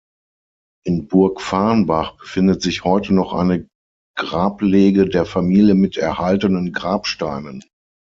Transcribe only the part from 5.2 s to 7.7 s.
Familie mit erhaltenen Grabsteinen.